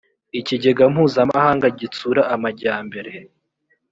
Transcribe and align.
ikigega 0.39 0.83
mpuzamahanga 0.93 1.67
gitsura 1.79 2.21
amajyambere 2.35 3.11